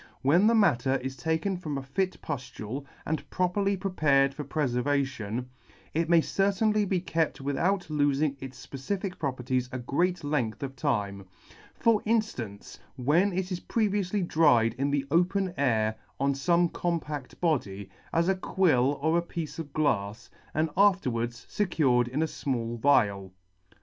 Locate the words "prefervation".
4.43-5.47